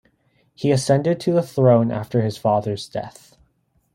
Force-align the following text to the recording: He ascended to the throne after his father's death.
He 0.55 0.71
ascended 0.71 1.19
to 1.19 1.31
the 1.31 1.43
throne 1.43 1.91
after 1.91 2.23
his 2.23 2.35
father's 2.35 2.89
death. 2.89 3.37